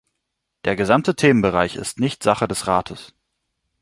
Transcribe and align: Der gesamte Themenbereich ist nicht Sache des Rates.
Der 0.65 0.75
gesamte 0.75 1.15
Themenbereich 1.15 1.75
ist 1.75 1.99
nicht 1.99 2.23
Sache 2.23 2.47
des 2.47 2.65
Rates. 2.65 3.13